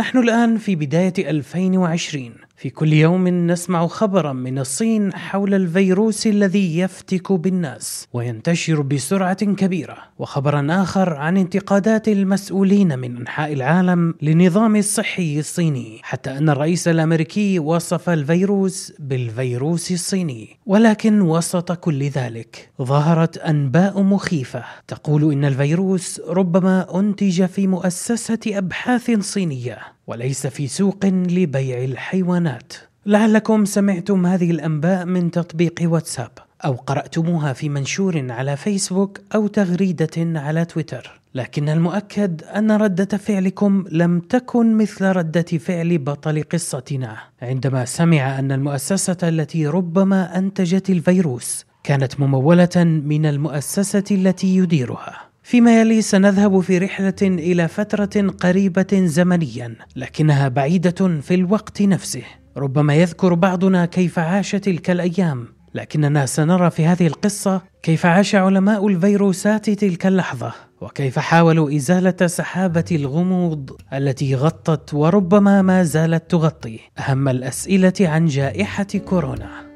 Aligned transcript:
نحن 0.00 0.18
الآن 0.18 0.58
في 0.58 0.76
بداية 0.76 1.12
2020 1.18 2.34
في 2.60 2.70
كل 2.70 2.92
يوم 2.92 3.28
نسمع 3.28 3.86
خبرا 3.86 4.32
من 4.32 4.58
الصين 4.58 5.12
حول 5.14 5.54
الفيروس 5.54 6.26
الذي 6.26 6.78
يفتك 6.78 7.32
بالناس 7.32 8.08
وينتشر 8.12 8.82
بسرعة 8.82 9.44
كبيرة 9.44 9.96
وخبرا 10.18 10.66
آخر 10.70 11.14
عن 11.14 11.36
انتقادات 11.36 12.08
المسؤولين 12.08 12.98
من 12.98 13.16
أنحاء 13.16 13.52
العالم 13.52 14.14
للنظام 14.22 14.76
الصحي 14.76 15.38
الصيني 15.38 16.00
حتى 16.02 16.38
أن 16.38 16.50
الرئيس 16.50 16.88
الأمريكي 16.88 17.58
وصف 17.58 18.10
الفيروس 18.10 18.92
بالفيروس 18.98 19.92
الصيني. 19.92 20.58
ولكن 20.66 21.20
وسط 21.20 21.72
كل 21.72 22.02
ذلك 22.02 22.70
ظهرت 22.82 23.38
أنباء 23.38 24.02
مخيفة 24.02 24.64
تقول 24.88 25.32
إن 25.32 25.44
الفيروس 25.44 26.20
ربما 26.28 26.98
أنتج 27.00 27.44
في 27.44 27.66
مؤسسة 27.66 28.40
أبحاث 28.46 29.10
صينية 29.10 29.78
وليس 30.06 30.46
في 30.46 30.68
سوق 30.68 31.06
لبيع 31.06 31.84
الحيوانات. 31.84 32.72
لعلكم 33.06 33.64
سمعتم 33.64 34.26
هذه 34.26 34.50
الأنباء 34.50 35.04
من 35.04 35.30
تطبيق 35.30 35.74
واتساب 35.82 36.30
أو 36.64 36.72
قرأتموها 36.72 37.52
في 37.52 37.68
منشور 37.68 38.32
على 38.32 38.56
فيسبوك 38.56 39.20
أو 39.34 39.46
تغريدة 39.46 40.40
على 40.40 40.64
تويتر. 40.64 41.20
لكن 41.34 41.68
المؤكد 41.68 42.42
أن 42.42 42.72
ردة 42.72 43.18
فعلكم 43.18 43.84
لم 43.90 44.20
تكن 44.20 44.76
مثل 44.76 45.04
ردة 45.04 45.42
فعل 45.42 45.98
بطل 45.98 46.42
قصتنا. 46.42 47.16
عندما 47.42 47.84
سمع 47.84 48.38
أن 48.38 48.52
المؤسسة 48.52 49.16
التي 49.22 49.66
ربما 49.66 50.38
أنتجت 50.38 50.90
الفيروس 50.90 51.66
كانت 51.84 52.20
ممولة 52.20 52.84
من 53.04 53.26
المؤسسة 53.26 54.04
التي 54.10 54.56
يديرها. 54.56 55.29
فيما 55.50 55.80
يلي 55.80 56.02
سنذهب 56.02 56.60
في 56.60 56.78
رحلة 56.78 57.14
إلى 57.22 57.68
فترة 57.68 58.30
قريبة 58.40 58.86
زمنيا 58.92 59.76
لكنها 59.96 60.48
بعيدة 60.48 61.20
في 61.20 61.34
الوقت 61.34 61.82
نفسه. 61.82 62.22
ربما 62.56 62.94
يذكر 62.94 63.34
بعضنا 63.34 63.86
كيف 63.86 64.18
عاش 64.18 64.50
تلك 64.50 64.90
الأيام 64.90 65.46
لكننا 65.74 66.26
سنرى 66.26 66.70
في 66.70 66.86
هذه 66.86 67.06
القصة 67.06 67.62
كيف 67.82 68.06
عاش 68.06 68.34
علماء 68.34 68.88
الفيروسات 68.88 69.70
تلك 69.70 70.06
اللحظة 70.06 70.52
وكيف 70.80 71.18
حاولوا 71.18 71.76
إزالة 71.76 72.26
سحابة 72.26 72.84
الغموض 72.92 73.70
التي 73.92 74.34
غطت 74.34 74.94
وربما 74.94 75.62
ما 75.62 75.82
زالت 75.82 76.30
تغطي. 76.30 76.80
أهم 76.98 77.28
الأسئلة 77.28 77.94
عن 78.00 78.26
جائحة 78.26 78.86
كورونا. 79.04 79.69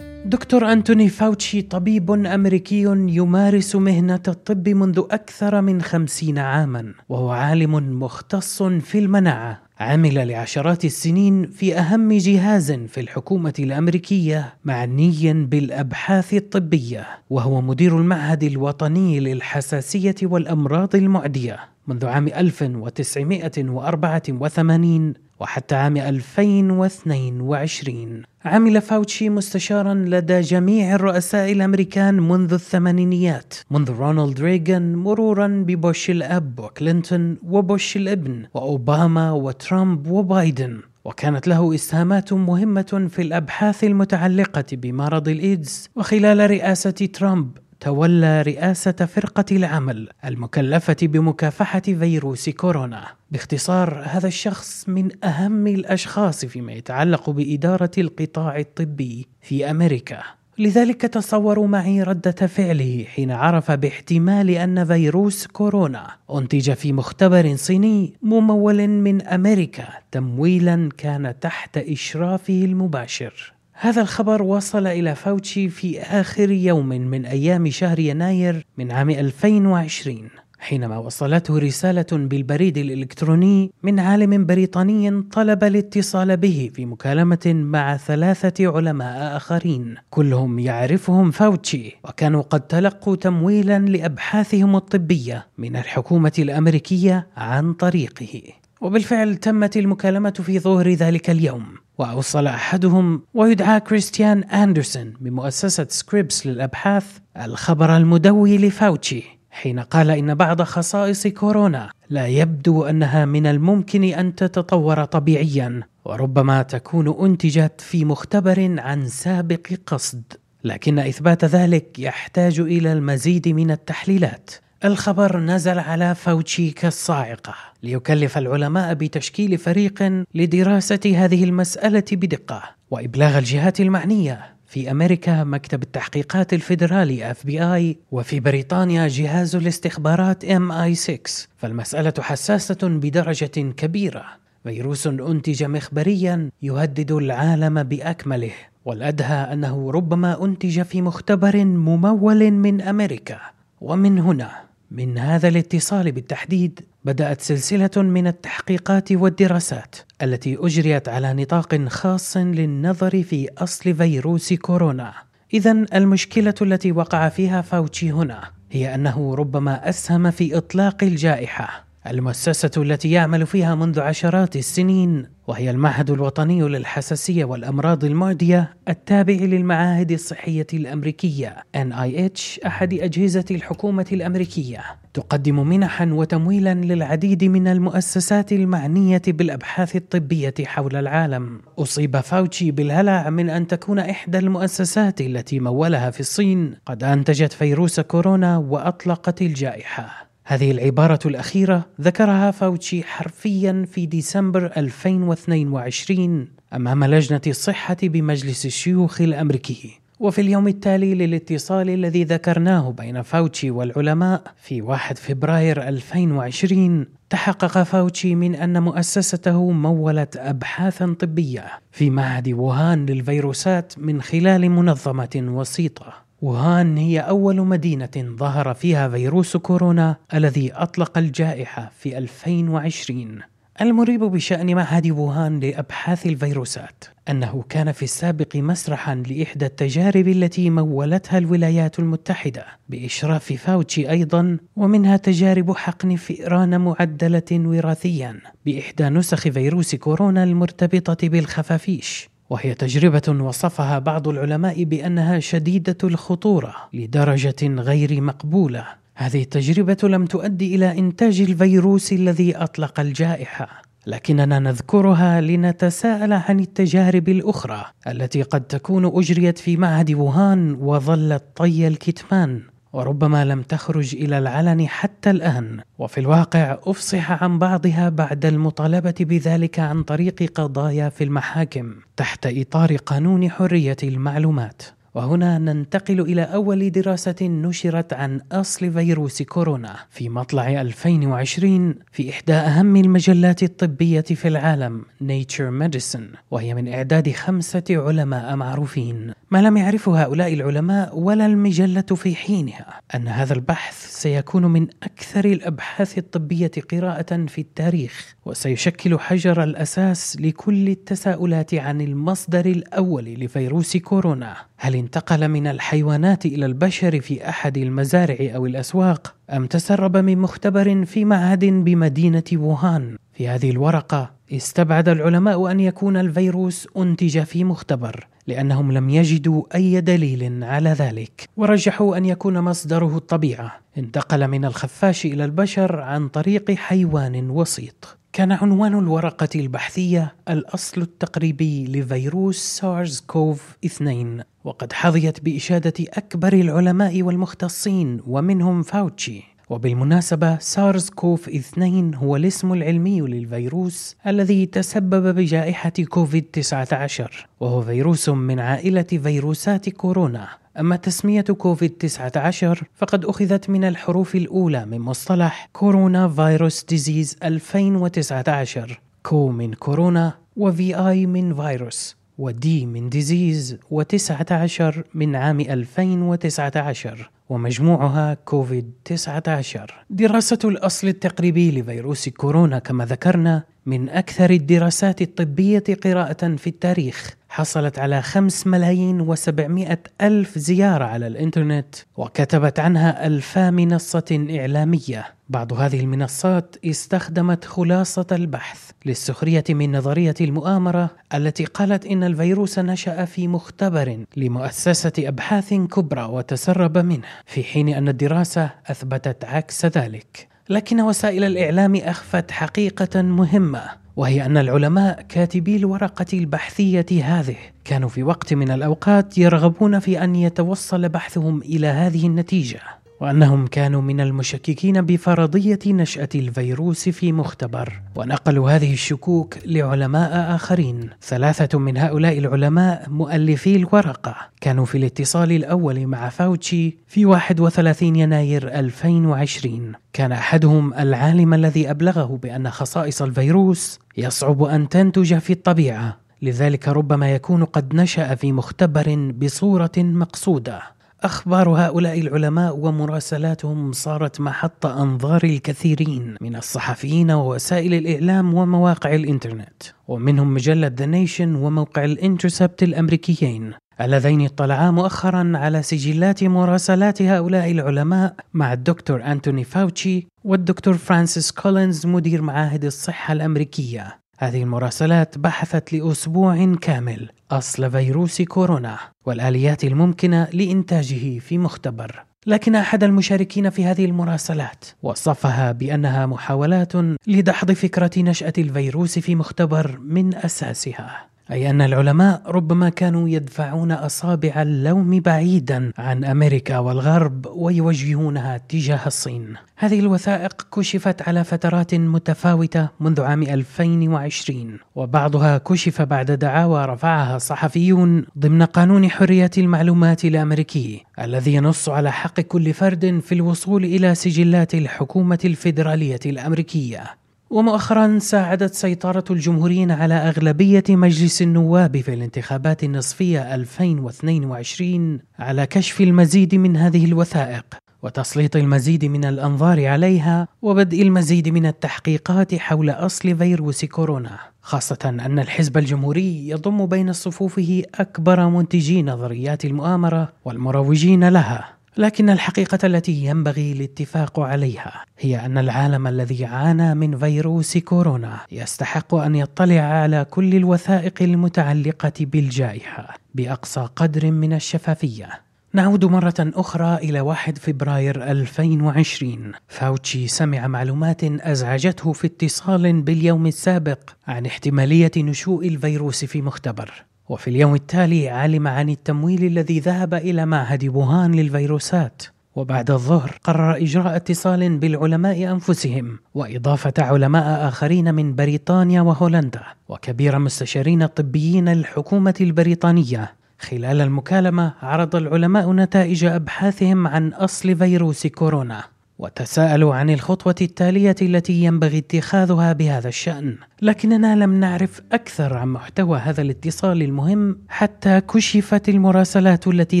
دكتور 0.26 0.72
أنتوني 0.72 1.08
فاوتشي 1.08 1.62
طبيب 1.62 2.10
أمريكي 2.10 2.82
يمارس 3.08 3.76
مهنة 3.76 4.22
الطب 4.28 4.68
منذ 4.68 5.02
أكثر 5.10 5.60
من 5.60 5.82
خمسين 5.82 6.38
عاما 6.38 6.94
وهو 7.08 7.30
عالم 7.30 8.00
مختص 8.00 8.62
في 8.62 8.98
المناعة 8.98 9.62
عمل 9.80 10.28
لعشرات 10.28 10.84
السنين 10.84 11.50
في 11.50 11.78
أهم 11.78 12.12
جهاز 12.12 12.72
في 12.72 13.00
الحكومة 13.00 13.54
الأمريكية 13.58 14.54
معني 14.64 15.44
بالأبحاث 15.44 16.34
الطبية 16.34 17.06
وهو 17.30 17.60
مدير 17.60 17.98
المعهد 17.98 18.42
الوطني 18.42 19.20
للحساسية 19.20 20.14
والأمراض 20.22 20.94
المعدية. 20.94 21.58
منذ 21.86 22.06
عام 22.06 22.28
1984 22.28 25.25
وحتى 25.40 25.74
عام 25.74 25.96
2022 25.96 28.22
عمل 28.44 28.80
فاوتشي 28.80 29.30
مستشارا 29.30 29.94
لدى 29.94 30.40
جميع 30.40 30.94
الرؤساء 30.94 31.52
الأمريكان 31.52 32.28
منذ 32.28 32.52
الثمانينيات 32.52 33.54
منذ 33.70 33.90
رونالد 33.90 34.40
ريغان 34.40 34.96
مرورا 34.96 35.64
ببوش 35.66 36.10
الأب 36.10 36.60
وكلينتون 36.60 37.36
وبوش 37.48 37.96
الابن 37.96 38.42
وأوباما 38.54 39.32
وترامب 39.32 40.10
وبايدن. 40.10 40.80
وكانت 41.04 41.48
له 41.48 41.74
إسهامات 41.74 42.32
مهمة 42.32 43.08
في 43.10 43.22
الأبحاث 43.22 43.84
المتعلقة 43.84 44.64
بمرض 44.72 45.28
الإيدز 45.28 45.88
وخلال 45.96 46.50
رئاسة 46.50 46.90
ترامب. 46.90 47.50
تولى 47.86 48.42
رئاسة 48.42 48.92
فرقة 48.92 49.44
العمل 49.52 50.08
المكلفة 50.24 50.96
بمكافحة 51.02 51.80
فيروس 51.80 52.48
كورونا. 52.48 53.04
باختصار 53.30 54.02
هذا 54.06 54.26
الشخص 54.26 54.88
من 54.88 55.24
أهم 55.24 55.66
الأشخاص 55.66 56.44
فيما 56.44 56.72
يتعلق 56.72 57.30
بإدارة 57.30 57.90
القطاع 57.98 58.58
الطبي 58.58 59.26
في 59.42 59.70
أمريكا. 59.70 60.22
لذلك 60.58 61.00
تصوروا 61.00 61.66
معي 61.66 62.02
ردة 62.02 62.46
فعله 62.46 63.04
حين 63.14 63.30
عرف 63.30 63.70
باحتمال 63.70 64.50
أن 64.50 64.84
فيروس 64.84 65.46
كورونا 65.46 66.10
أنتج 66.34 66.72
في 66.72 66.92
مختبر 66.92 67.56
صيني 67.56 68.14
ممول 68.22 68.88
من 68.88 69.22
أمريكا 69.22 69.88
تمويلا 70.10 70.88
كان 70.98 71.34
تحت 71.40 71.78
إشرافه 71.78 72.64
المباشر. 72.64 73.55
هذا 73.78 74.02
الخبر 74.02 74.42
وصل 74.42 74.86
إلى 74.86 75.14
فاوتشي 75.14 75.68
في 75.68 76.00
آخر 76.00 76.50
يوم 76.50 76.88
من 76.88 77.26
أيام 77.26 77.70
شهر 77.70 77.98
يناير 77.98 78.66
من 78.78 78.92
عام 78.92 79.10
2020 79.10 80.28
حينما 80.58 80.98
وصلته 80.98 81.58
رسالة 81.58 82.06
بالبريد 82.12 82.78
الإلكتروني 82.78 83.72
من 83.82 84.00
عالم 84.00 84.46
بريطاني 84.46 85.22
طلب 85.22 85.64
الاتصال 85.64 86.36
به 86.36 86.70
في 86.74 86.86
مكالمة 86.86 87.46
مع 87.46 87.96
ثلاثة 87.96 88.76
علماء 88.76 89.36
آخرين. 89.36 89.94
كلهم 90.10 90.58
يعرفهم 90.58 91.30
فاوتشي 91.30 91.96
وكانوا 92.04 92.42
قد 92.42 92.60
تلقوا 92.60 93.16
تمويلا 93.16 93.78
لأبحاثهم 93.78 94.76
الطبية 94.76 95.46
من 95.58 95.76
الحكومة 95.76 96.32
الأمريكية 96.38 97.26
عن 97.36 97.72
طريقه. 97.72 98.42
وبالفعل 98.80 99.36
تمت 99.36 99.76
المكالمة 99.76 100.30
في 100.30 100.58
ظهر 100.58 100.88
ذلك 100.92 101.30
اليوم 101.30 101.64
وأوصل 101.98 102.46
أحدهم 102.46 103.22
ويدعى 103.34 103.80
كريستيان 103.80 104.44
أندرسون 104.44 105.14
بمؤسسة 105.20 105.86
سكريبس 105.90 106.46
للأبحاث 106.46 107.06
الخبر 107.36 107.96
المدوي 107.96 108.58
لفاوتشي 108.58 109.24
حين 109.50 109.80
قال 109.80 110.10
إن 110.10 110.34
بعض 110.34 110.62
خصائص 110.62 111.26
كورونا 111.26 111.90
لا 112.10 112.26
يبدو 112.26 112.84
أنها 112.84 113.24
من 113.24 113.46
الممكن 113.46 114.04
أن 114.04 114.34
تتطور 114.34 115.04
طبيعيا 115.04 115.82
وربما 116.04 116.62
تكون 116.62 117.26
أنتجت 117.30 117.80
في 117.80 118.04
مختبر 118.04 118.76
عن 118.78 119.06
سابق 119.06 119.68
قصد 119.86 120.22
لكن 120.64 120.98
إثبات 120.98 121.44
ذلك 121.44 121.98
يحتاج 121.98 122.60
إلى 122.60 122.92
المزيد 122.92 123.48
من 123.48 123.70
التحليلات. 123.70 124.50
الخبر 124.84 125.40
نزل 125.40 125.78
على 125.78 126.14
فاوتشي 126.14 126.70
كالصاعقة 126.70 127.54
ليكلف 127.82 128.38
العلماء 128.38 128.94
بتشكيل 128.94 129.58
فريق 129.58 130.24
لدراسة 130.34 131.00
هذه 131.16 131.44
المسألة 131.44 132.04
بدقة 132.12 132.62
وإبلاغ 132.90 133.38
الجهات 133.38 133.80
المعنية 133.80 134.56
في 134.66 134.90
أمريكا 134.90 135.44
مكتب 135.44 135.82
التحقيقات 135.82 136.52
الفيدرالي 136.52 137.34
FBI 137.34 137.96
وفي 138.12 138.40
بريطانيا 138.40 139.08
جهاز 139.08 139.56
الاستخبارات 139.56 140.44
MI6 140.46 141.46
فالمسألة 141.56 142.14
حساسة 142.20 142.78
بدرجة 142.82 143.72
كبيرة. 143.76 144.24
فيروس 144.64 145.06
أنتج 145.06 145.64
مخبريا 145.64 146.50
يهدد 146.62 147.12
العالم 147.12 147.82
بأكمله. 147.82 148.52
والأدهى 148.84 149.52
أنه 149.52 149.90
ربما 149.90 150.44
أنتج 150.44 150.82
في 150.82 151.02
مختبر 151.02 151.64
ممول 151.64 152.50
من 152.50 152.80
أمريكا. 152.80 153.40
ومن 153.80 154.18
هنا 154.18 154.65
من 154.96 155.18
هذا 155.18 155.48
الاتصال 155.48 156.12
بالتحديد 156.12 156.80
بدأت 157.04 157.40
سلسلة 157.40 157.90
من 157.96 158.26
التحقيقات 158.26 159.12
والدراسات 159.12 159.96
التي 160.22 160.56
أجريت 160.60 161.08
على 161.08 161.34
نطاق 161.34 161.88
خاص 161.88 162.36
للنظر 162.36 163.22
في 163.22 163.48
أصل 163.58 163.94
فيروس 163.94 164.52
كورونا. 164.52 165.14
إذا 165.54 165.72
المشكلة 165.94 166.54
التي 166.62 166.92
وقع 166.92 167.28
فيها 167.28 167.62
فاوتشي 167.62 168.12
هنا 168.12 168.50
هي 168.70 168.94
أنه 168.94 169.34
ربما 169.34 169.88
أسهم 169.88 170.30
في 170.30 170.56
إطلاق 170.56 171.04
الجائحة 171.04 171.85
المؤسسة 172.10 172.70
التي 172.76 173.10
يعمل 173.10 173.46
فيها 173.46 173.74
منذ 173.74 174.00
عشرات 174.00 174.56
السنين 174.56 175.36
وهي 175.46 175.70
المعهد 175.70 176.10
الوطني 176.10 176.62
للحساسية 176.62 177.44
والأمراض 177.44 178.04
المعدية 178.04 178.76
التابع 178.88 179.34
للمعاهد 179.34 180.12
الصحية 180.12 180.66
الأمريكية 180.74 181.56
NIH 181.76 182.66
أحد 182.66 182.94
أجهزة 182.94 183.44
الحكومة 183.50 184.06
الأمريكية. 184.12 184.84
تقدم 185.14 185.68
منحا 185.68 186.10
وتمويلا 186.12 186.74
للعديد 186.74 187.44
من 187.44 187.68
المؤسسات 187.68 188.52
المعنية 188.52 189.22
بالأبحاث 189.26 189.96
الطبية 189.96 190.54
حول 190.64 190.96
العالم. 190.96 191.60
أصيب 191.78 192.20
فاوتشي 192.20 192.70
بالهلع 192.70 193.30
من 193.30 193.50
أن 193.50 193.66
تكون 193.66 193.98
إحدى 193.98 194.38
المؤسسات 194.38 195.20
التي 195.20 195.60
مولها 195.60 196.10
في 196.10 196.20
الصين 196.20 196.74
قد 196.86 197.04
أنتجت 197.04 197.52
فيروس 197.52 198.00
كورونا 198.00 198.58
وأطلقت 198.58 199.42
الجائحة. 199.42 200.25
هذه 200.48 200.70
العبارة 200.70 201.18
الأخيرة 201.26 201.86
ذكرها 202.00 202.50
فاوتشي 202.50 203.02
حرفيا 203.02 203.86
في 203.92 204.06
ديسمبر 204.06 204.72
2022 204.76 206.48
أمام 206.74 207.04
لجنة 207.04 207.40
الصحة 207.46 207.96
بمجلس 208.02 208.66
الشيوخ 208.66 209.20
الأمريكي. 209.20 210.00
وفي 210.20 210.40
اليوم 210.40 210.68
التالي 210.68 211.14
للاتصال 211.14 211.90
الذي 211.90 212.24
ذكرناه 212.24 212.92
بين 212.92 213.22
فاوتشي 213.22 213.70
والعلماء 213.70 214.42
في 214.56 214.82
1 214.82 215.18
فبراير 215.18 215.88
2020 215.88 217.06
تحقق 217.30 217.82
فاوتشي 217.82 218.34
من 218.34 218.54
أن 218.54 218.82
مؤسسته 218.82 219.70
مولت 219.70 220.36
أبحاثا 220.36 221.16
طبية 221.18 221.64
في 221.90 222.10
معهد 222.10 222.48
ووهان 222.48 223.06
للفيروسات 223.06 223.92
من 223.98 224.22
خلال 224.22 224.70
منظمة 224.70 225.44
وسيطة. 225.48 226.25
ووهان 226.42 226.96
هي 226.96 227.20
أول 227.20 227.60
مدينة 227.60 228.36
ظهر 228.38 228.74
فيها 228.74 229.08
فيروس 229.08 229.56
كورونا 229.56 230.16
الذي 230.34 230.72
أطلق 230.72 231.18
الجائحة 231.18 231.92
في 231.98 232.18
2020 232.18 233.38
المريب 233.80 234.24
بشأن 234.24 234.74
معهد 234.74 235.10
ووهان 235.10 235.60
لأبحاث 235.60 236.26
الفيروسات 236.26 237.04
أنه 237.30 237.64
كان 237.68 237.92
في 237.92 238.02
السابق 238.02 238.56
مسرحا 238.56 239.14
لإحدى 239.14 239.66
التجارب 239.66 240.28
التي 240.28 240.70
مولتها 240.70 241.38
الولايات 241.38 241.98
المتحدة 241.98 242.64
بإشراف 242.88 243.52
فاوتشي 243.52 244.10
أيضا 244.10 244.58
ومنها 244.76 245.16
تجارب 245.16 245.76
حقن 245.76 246.16
فئران 246.16 246.80
معدلة 246.80 247.42
وراثيا 247.52 248.40
بإحدى 248.66 249.08
نسخ 249.08 249.48
فيروس 249.48 249.94
كورونا 249.94 250.44
المرتبطة 250.44 251.28
بالخفافيش. 251.28 252.28
وهي 252.50 252.74
تجربة 252.74 253.44
وصفها 253.44 253.98
بعض 253.98 254.28
العلماء 254.28 254.84
بأنها 254.84 255.40
شديدة 255.40 255.96
الخطورة 256.04 256.74
لدرجة 256.92 257.62
غير 257.62 258.20
مقبولة. 258.20 258.86
هذه 259.14 259.42
التجربة 259.42 259.96
لم 260.02 260.26
تؤدي 260.26 260.74
إلى 260.74 260.98
إنتاج 260.98 261.40
الفيروس 261.40 262.12
الذي 262.12 262.56
أطلق 262.56 263.00
الجائحة 263.00 263.82
لكننا 264.06 264.58
نذكرها 264.58 265.40
لنتساءل 265.40 266.32
عن 266.32 266.60
التجارب 266.60 267.28
الأخرى 267.28 267.84
التي 268.06 268.42
قد 268.42 268.60
تكون 268.60 269.06
أجريت 269.14 269.58
في 269.58 269.76
معهد 269.76 270.12
ووهان 270.12 270.74
وظلت 270.74 271.42
طي 271.56 271.88
الكتمان. 271.88 272.62
وربما 272.96 273.44
لم 273.44 273.62
تخرج 273.62 274.14
إلى 274.14 274.38
العلن 274.38 274.88
حتى 274.88 275.30
الآن. 275.30 275.80
وفي 275.98 276.20
الواقع 276.20 276.78
أفصح 276.86 277.42
عن 277.42 277.58
بعضها 277.58 278.08
بعد 278.08 278.46
المطالبة 278.46 279.14
بذلك 279.20 279.78
عن 279.78 280.02
طريق 280.02 280.42
قضايا 280.54 281.08
في 281.08 281.24
المحاكم 281.24 281.94
تحت 282.16 282.46
إطار 282.46 282.96
قانون 282.96 283.50
حرية 283.50 283.96
المعلومات. 284.02 284.82
وهنا 285.16 285.58
ننتقل 285.58 286.20
إلى 286.20 286.42
أول 286.42 286.90
دراسة 286.90 287.36
نشرت 287.42 288.12
عن 288.12 288.40
أصل 288.52 288.92
فيروس 288.92 289.42
كورونا 289.42 289.96
في 290.10 290.28
مطلع 290.28 290.80
2020 290.80 291.94
في 292.12 292.30
إحدى 292.30 292.52
أهم 292.52 292.96
المجلات 292.96 293.62
الطبية 293.62 294.20
في 294.20 294.48
العالم 294.48 295.04
Nature 295.22 295.82
Medicine 295.82 296.36
وهي 296.50 296.74
من 296.74 296.88
إعداد 296.88 297.30
خمسة 297.32 297.84
علماء 297.90 298.56
معروفين. 298.56 299.32
ما 299.50 299.62
لم 299.62 299.76
يعرفه 299.76 300.22
هؤلاء 300.22 300.54
العلماء 300.54 301.18
ولا 301.18 301.46
المجلة 301.46 302.02
في 302.02 302.34
حينها 302.34 303.00
أن 303.14 303.28
هذا 303.28 303.54
البحث 303.54 304.06
سيكون 304.10 304.66
من 304.66 304.86
أكثر 305.02 305.44
الأبحاث 305.44 306.18
الطبية 306.18 306.70
قراءة 306.90 307.46
في 307.46 307.60
التاريخ. 307.60 308.35
وسيشكل 308.46 309.18
حجر 309.18 309.62
الأساس 309.62 310.36
لكل 310.40 310.88
التساؤلات 310.88 311.74
عن 311.74 312.00
المصدر 312.00 312.66
الأول 312.66 313.24
لفيروس 313.24 313.96
كورونا. 313.96 314.56
هل 314.76 314.96
انتقل 314.96 315.48
من 315.48 315.66
الحيوانات 315.66 316.46
إلى 316.46 316.66
البشر 316.66 317.20
في 317.20 317.48
أحد 317.48 317.78
المزارع 317.78 318.36
أو 318.40 318.66
الأسواق 318.66 319.34
أم 319.50 319.66
تسرب 319.66 320.16
من 320.16 320.38
مختبر 320.38 321.04
في 321.04 321.24
معهد 321.24 321.64
بمدينة 321.64 322.44
ووهان؟ 322.52 323.16
في 323.34 323.48
هذه 323.48 323.70
الورقة 323.70 324.30
استبعد 324.52 325.08
العلماء 325.08 325.70
أن 325.70 325.80
يكون 325.80 326.16
الفيروس 326.16 326.88
أنتج 326.96 327.42
في 327.42 327.64
مختبر 327.64 328.26
لأنهم 328.46 328.92
لم 328.92 329.10
يجدوا 329.10 329.62
أي 329.74 330.00
دليل 330.00 330.64
على 330.64 330.90
ذلك. 330.90 331.48
ورجحوا 331.56 332.16
أن 332.16 332.24
يكون 332.24 332.58
مصدره 332.58 333.16
الطبيعة. 333.16 333.80
انتقل 333.98 334.48
من 334.48 334.64
الخفاش 334.64 335.26
إلى 335.26 335.44
البشر 335.44 336.00
عن 336.00 336.28
طريق 336.28 336.70
حيوان 336.70 337.50
وسيط. 337.50 338.15
كان 338.36 338.52
عنوان 338.52 338.98
الورقة 338.98 339.48
البحثية 339.54 340.34
الأصل 340.48 341.02
التقريبي 341.02 341.84
لفيروس 341.84 342.58
سارز 342.58 343.20
كوف 343.26 343.76
2 343.84 344.42
وقد 344.64 344.92
حظيت 344.92 345.44
بإشادة 345.44 345.92
أكبر 346.00 346.52
العلماء 346.52 347.22
والمختصين 347.22 348.20
ومنهم 348.26 348.82
فاوتشي. 348.82 349.42
وبالمناسبة 349.70 350.58
سارز 350.58 351.10
كوف 351.10 351.48
2 351.48 352.14
هو 352.14 352.36
الاسم 352.36 352.72
العلمي 352.72 353.20
للفيروس 353.20 354.16
الذي 354.26 354.66
تسبب 354.66 355.34
بجائحة 355.34 355.92
كوفيد 356.08 356.44
19 356.52 357.46
وهو 357.60 357.82
فيروس 357.82 358.28
من 358.28 358.60
عائلة 358.60 359.02
فيروسات 359.02 359.88
كورونا. 359.88 360.48
أما 360.80 360.96
تسمية 360.96 361.42
كوفيد 361.42 361.90
19 361.90 362.82
فقد 362.94 363.24
أخذت 363.24 363.70
من 363.70 363.84
الحروف 363.84 364.34
الأولى 364.34 364.86
من 364.86 365.00
مصطلح 365.00 365.68
coronavirus 365.72 366.84
disease 366.84 367.36
2019 367.44 369.00
كو 369.22 369.48
من 369.48 369.74
كورونا 369.74 370.38
وفي 370.56 371.08
آي 371.08 371.26
من 371.26 371.54
فيروس 371.54 372.16
ودي 372.38 372.86
من 372.86 373.08
disease 373.08 373.78
و19 373.90 374.82
من 375.14 375.36
عام 375.36 375.60
2019 375.60 377.30
ومجموعها 377.48 378.34
كوفيد 378.34 378.92
19 379.04 380.04
دراسة 380.10 380.58
الأصل 380.64 381.08
التقريبي 381.08 381.80
لفيروس 381.80 382.28
كورونا 382.28 382.78
كما 382.78 383.04
ذكرنا 383.04 383.62
من 383.86 384.08
أكثر 384.08 384.50
الدراسات 384.50 385.22
الطبية 385.22 385.84
قراءة 386.04 386.56
في 386.56 386.66
التاريخ. 386.66 387.34
حصلت 387.48 387.98
على 387.98 388.22
خمس 388.22 388.66
ملايين 388.66 389.20
وسبعمائة 389.20 389.98
ألف 390.20 390.58
زيارة 390.58 391.04
على 391.04 391.26
الإنترنت 391.26 391.94
وكتبت 392.16 392.80
عنها 392.80 393.26
ألفا 393.26 393.70
منصة 393.70 394.46
إعلامية. 394.50 395.35
بعض 395.48 395.72
هذه 395.72 396.00
المنصات 396.00 396.76
استخدمت 396.84 397.64
خلاصة 397.64 398.26
البحث 398.32 398.90
للسخرية 399.06 399.64
من 399.70 399.96
نظرية 399.96 400.34
المؤامرة 400.40 401.10
التي 401.34 401.64
قالت 401.64 402.06
إن 402.06 402.24
الفيروس 402.24 402.78
نشأ 402.78 403.24
في 403.24 403.48
مختبر 403.48 404.24
لمؤسسة 404.36 405.12
أبحاث 405.18 405.74
كبرى 405.74 406.22
وتسرب 406.22 406.98
منه 406.98 407.22
في 407.46 407.64
حين 407.64 407.88
أن 407.88 408.08
الدراسة 408.08 408.70
أثبتت 408.86 409.44
عكس 409.44 409.86
ذلك. 409.86 410.48
لكن 410.68 411.00
وسائل 411.00 411.44
الإعلام 411.44 411.96
أخفت 411.96 412.50
حقيقة 412.50 413.22
مهمة 413.22 413.82
وهي 414.16 414.46
أن 414.46 414.56
العلماء 414.56 415.22
كاتبي 415.28 415.76
الورقة 415.76 416.26
البحثية 416.32 417.06
هذه 417.22 417.56
كانوا 417.84 418.08
في 418.08 418.22
وقت 418.22 418.54
من 418.54 418.70
الأوقات 418.70 419.38
يرغبون 419.38 419.98
في 419.98 420.24
أن 420.24 420.34
يتوصل 420.36 421.08
بحثهم 421.08 421.62
إلى 421.62 421.86
هذه 421.86 422.26
النتيجة. 422.26 422.80
وأنهم 423.20 423.66
كانوا 423.66 424.02
من 424.02 424.20
المشككين 424.20 425.00
بفرضية 425.00 425.78
نشأة 425.86 426.28
الفيروس 426.34 427.08
في 427.08 427.32
مختبر. 427.32 428.00
ونقلوا 428.16 428.70
هذه 428.70 428.92
الشكوك 428.92 429.54
لعلماء 429.66 430.54
آخرين. 430.54 431.10
ثلاثة 431.22 431.78
من 431.78 431.96
هؤلاء 431.96 432.38
العلماء 432.38 433.10
مؤلفي 433.10 433.76
الورقة. 433.76 434.36
كانوا 434.60 434.84
في 434.84 434.98
الاتصال 434.98 435.52
الأول 435.52 436.06
مع 436.06 436.28
فاوتشي 436.28 436.96
في 437.06 437.26
31 437.26 438.16
يناير 438.16 438.68
2020 438.68 439.92
كان 440.12 440.32
أحدهم 440.32 440.94
العالم 440.94 441.54
الذي 441.54 441.90
أبلغه 441.90 442.38
بأن 442.42 442.70
خصائص 442.70 443.22
الفيروس 443.22 443.98
يصعب 444.16 444.62
أن 444.62 444.88
تنتج 444.88 445.38
في 445.38 445.52
الطبيعة. 445.52 446.16
لذلك 446.42 446.88
ربما 446.88 447.34
يكون 447.34 447.64
قد 447.64 447.94
نشأ 447.94 448.34
في 448.34 448.52
مختبر 448.52 449.32
بصورة 449.32 449.92
مقصودة. 449.96 450.95
أخبار 451.22 451.68
هؤلاء 451.68 452.20
العلماء 452.20 452.76
ومراسلاتهم 452.76 453.92
صارت 453.92 454.40
محط 454.40 454.86
أنظار 454.86 455.44
الكثيرين 455.44 456.36
من 456.40 456.56
الصحفيين 456.56 457.30
ووسائل 457.30 457.94
الإعلام 457.94 458.54
ومواقع 458.54 459.14
الإنترنت 459.14 459.82
ومنهم 460.08 460.54
مجلة 460.54 460.86
ذا 460.86 461.06
نيشن 461.06 461.54
وموقع 461.54 462.04
الإنترسبت 462.04 462.82
الأمريكيين 462.82 463.72
اللذين 464.00 464.44
اطلعا 464.44 464.90
مؤخرا 464.90 465.52
على 465.54 465.82
سجلات 465.82 466.44
مراسلات 466.44 467.22
هؤلاء 467.22 467.70
العلماء 467.70 468.34
مع 468.54 468.72
الدكتور 468.72 469.24
أنتوني 469.24 469.64
فاوتشي 469.64 470.26
والدكتور 470.44 470.94
فرانسيس 470.94 471.52
كولينز 471.52 472.06
مدير 472.06 472.42
معاهد 472.42 472.84
الصحة 472.84 473.32
الأمريكية. 473.32 474.18
هذه 474.38 474.62
المراسلات 474.62 475.38
بحثت 475.38 475.92
لأسبوع 475.92 476.74
كامل 476.80 477.30
أصل 477.50 477.90
فيروس 477.90 478.42
كورونا 478.42 478.98
والآليات 479.26 479.84
الممكنة 479.84 480.48
لإنتاجه 480.52 481.38
في 481.38 481.58
مختبر. 481.58 482.24
لكن 482.46 482.74
أحد 482.74 483.04
المشاركين 483.04 483.70
في 483.70 483.84
هذه 483.84 484.04
المراسلات 484.04 484.84
وصفها 485.02 485.72
بأنها 485.72 486.26
محاولات 486.26 486.92
لدحض 487.26 487.72
فكرة 487.72 488.10
نشأة 488.16 488.52
الفيروس 488.58 489.18
في 489.18 489.34
مختبر 489.34 489.98
من 489.98 490.34
أساسها. 490.34 491.35
أي 491.50 491.70
أن 491.70 491.82
العلماء 491.82 492.42
ربما 492.46 492.88
كانوا 492.88 493.28
يدفعون 493.28 493.92
أصابع 493.92 494.62
اللوم 494.62 495.20
بعيدا 495.20 495.92
عن 495.98 496.24
أمريكا 496.24 496.78
والغرب 496.78 497.46
ويوجهونها 497.46 498.58
تجاه 498.58 499.06
الصين. 499.06 499.54
هذه 499.76 500.00
الوثائق 500.00 500.66
كشفت 500.74 501.28
على 501.28 501.44
فترات 501.44 501.94
متفاوتة 501.94 502.88
منذ 503.00 503.20
عام 503.20 503.42
2020 503.42 504.78
وبعضها 504.94 505.58
كشف 505.58 506.02
بعد 506.02 506.30
دعاوى 506.30 506.84
رفعها 506.84 507.38
صحفيون 507.38 508.26
ضمن 508.38 508.62
قانون 508.62 509.10
حرية 509.10 509.50
المعلومات 509.58 510.24
الأمريكي 510.24 511.04
الذي 511.20 511.54
ينص 511.54 511.88
على 511.88 512.12
حق 512.12 512.40
كل 512.40 512.72
فرد 512.72 513.20
في 513.24 513.34
الوصول 513.34 513.84
إلى 513.84 514.14
سجلات 514.14 514.74
الحكومة 514.74 515.38
الفيدرالية 515.44 516.20
الأمريكية. 516.26 517.25
ومؤخرا 517.50 518.18
ساعدت 518.18 518.74
سيطرة 518.74 519.24
الجمهوريين 519.30 519.90
على 519.90 520.14
أغلبية 520.14 520.84
مجلس 520.88 521.42
النواب 521.42 522.00
في 522.00 522.14
الانتخابات 522.14 522.84
النصفية 522.84 523.54
2022 523.54 525.20
على 525.38 525.66
كشف 525.66 526.00
المزيد 526.00 526.54
من 526.54 526.76
هذه 526.76 527.04
الوثائق 527.04 527.64
وتسليط 528.02 528.56
المزيد 528.56 529.04
من 529.04 529.24
الأنظار 529.24 529.86
عليها 529.86 530.48
وبدء 530.62 531.02
المزيد 531.02 531.48
من 531.48 531.66
التحقيقات 531.66 532.54
حول 532.54 532.90
أصل 532.90 533.36
فيروس 533.36 533.84
كورونا 533.84 534.38
خاصة 534.60 534.98
أن 535.04 535.38
الحزب 535.38 535.78
الجمهوري 535.78 536.48
يضم 536.48 536.86
بين 536.86 537.12
صفوفه 537.12 537.82
أكبر 537.94 538.48
منتجي 538.48 539.02
نظريات 539.02 539.64
المؤامرة 539.64 540.32
والمروجين 540.44 541.28
لها. 541.28 541.75
لكن 541.98 542.30
الحقيقة 542.30 542.78
التي 542.84 543.12
ينبغي 543.12 543.72
الاتفاق 543.72 544.40
عليها 544.40 545.04
هي 545.18 545.46
أن 545.46 545.58
العالم 545.58 546.06
الذي 546.06 546.44
عانى 546.44 546.94
من 546.94 547.18
فيروس 547.18 547.78
كورونا 547.78 548.38
يستحق 548.52 549.14
أن 549.14 549.34
يطلع 549.34 549.80
على 549.80 550.26
كل 550.30 550.54
الوثائق 550.54 551.22
المتعلقة 551.22 552.12
بالجائحة 552.20 553.14
بأقصى 553.34 553.88
قدر 553.96 554.30
من 554.30 554.52
الشفافية. 554.52 555.28
نعود 555.72 556.04
مرة 556.04 556.34
أخرى 556.38 556.94
إلى 556.96 557.20
1 557.20 557.58
فبراير 557.58 558.22
2020 558.30 559.52
فاوتشي 559.68 560.28
سمع 560.28 560.66
معلومات 560.66 561.24
أزعجته 561.24 562.12
في 562.12 562.26
اتصال 562.26 563.02
باليوم 563.02 563.46
السابق 563.46 564.10
عن 564.26 564.46
احتمالية 564.46 565.12
نشوء 565.16 565.68
الفيروس 565.68 566.24
في 566.24 566.42
مختبر. 566.42 567.04
وفي 567.28 567.50
اليوم 567.50 567.74
التالي 567.74 568.28
علم 568.28 568.68
عن 568.68 568.88
التمويل 568.88 569.44
الذي 569.44 569.80
ذهب 569.80 570.14
إلى 570.14 570.46
معهد 570.46 570.84
بوهان 570.84 571.34
للفيروسات 571.34 572.22
وبعد 572.56 572.90
الظهر 572.90 573.38
قرر 573.44 573.76
إجراء 573.76 574.16
اتصال 574.16 574.78
بالعلماء 574.78 575.52
أنفسهم 575.52 576.18
وإضافة 576.34 576.92
علماء 576.98 577.68
آخرين 577.68 578.14
من 578.14 578.34
بريطانيا 578.34 579.00
وهولندا 579.02 579.62
وكبير 579.88 580.38
مستشارين 580.38 581.02
الطبيين 581.02 581.68
للحكومة 581.68 582.34
البريطانية. 582.40 583.34
خلال 583.58 584.00
المكالمة 584.00 584.72
عرض 584.82 585.16
العلماء 585.16 585.72
نتائج 585.72 586.24
أبحاثهم 586.24 587.06
عن 587.06 587.28
أصل 587.28 587.76
فيروس 587.76 588.26
كورونا. 588.26 588.95
وتساءلوا 589.18 589.94
عن 589.94 590.10
الخطوة 590.10 590.54
التالية 590.60 591.16
التي 591.22 591.52
ينبغي 591.52 591.98
اتخاذها 591.98 592.72
بهذا 592.72 593.08
الشأن، 593.08 593.56
لكننا 593.82 594.36
لم 594.36 594.60
نعرف 594.60 595.00
أكثر 595.12 595.54
عن 595.54 595.68
محتوى 595.68 596.18
هذا 596.18 596.42
الاتصال 596.42 597.02
المهم 597.02 597.58
حتى 597.68 598.20
كشفت 598.20 598.88
المراسلات 598.88 599.66
التي 599.66 600.00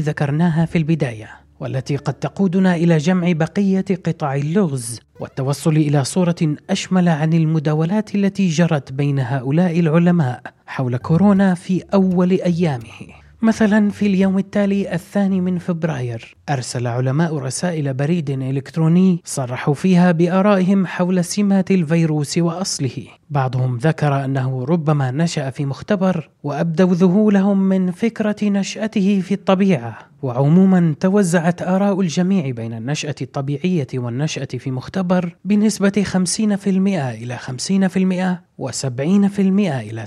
ذكرناها 0.00 0.66
في 0.66 0.78
البداية، 0.78 1.30
والتي 1.60 1.96
قد 1.96 2.14
تقودنا 2.14 2.74
إلى 2.74 2.98
جمع 2.98 3.32
بقية 3.32 3.84
قطع 4.06 4.34
اللغز 4.34 5.00
والتوصل 5.20 5.76
إلى 5.76 6.04
صورة 6.04 6.56
أشمل 6.70 7.08
عن 7.08 7.32
المداولات 7.32 8.14
التي 8.14 8.48
جرت 8.48 8.92
بين 8.92 9.18
هؤلاء 9.18 9.80
العلماء 9.80 10.42
حول 10.66 10.96
كورونا 10.96 11.54
في 11.54 11.84
أول 11.94 12.30
أيامه. 12.30 13.25
مثلا 13.42 13.90
في 13.90 14.06
اليوم 14.06 14.38
التالي 14.38 14.94
الثاني 14.94 15.40
من 15.40 15.58
فبراير. 15.58 16.36
أرسل 16.48 16.86
علماء 16.86 17.36
رسائل 17.36 17.94
بريد 17.94 18.30
إلكتروني 18.30 19.20
صرحوا 19.24 19.74
فيها 19.74 20.12
بآرائهم 20.12 20.86
حول 20.86 21.24
سمات 21.24 21.70
الفيروس 21.70 22.38
وأصله. 22.38 23.06
بعضهم 23.30 23.76
ذكر 23.76 24.24
أنه 24.24 24.64
ربما 24.64 25.10
نشأ 25.10 25.50
في 25.50 25.64
مختبر 25.64 26.30
وأبدوا 26.42 26.94
ذهولهم 26.94 27.58
من 27.58 27.90
فكرة 27.90 28.36
نشأته 28.42 29.20
في 29.20 29.34
الطبيعة 29.34 29.98
وعموما 30.22 30.94
توزعت 31.00 31.62
آراء 31.62 32.00
الجميع 32.00 32.50
بين 32.50 32.72
النشأة 32.72 33.14
الطبيعية 33.22 33.86
والنشأة 33.94 34.44
في 34.44 34.70
مختبر 34.70 35.36
بنسبة 35.44 36.04
50% 36.12 36.66
إلى 36.66 37.38
50% 37.38 38.62
و70% 38.62 39.38
إلى 39.38 40.06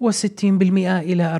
30% 0.00 0.04
و60% 0.04 0.42
إلى 0.42 1.38